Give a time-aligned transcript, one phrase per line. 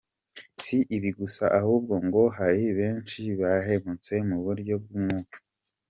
[0.63, 5.37] Si ibi gusa ahubwo ngo hari benshi bahembutse mu buryo bw’Umwuka.